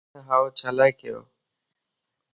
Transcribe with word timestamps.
ھن 0.11 0.19
ھاو 0.29 0.43
ڇيلا 0.57 0.87
ڪيو؟ 0.99 1.17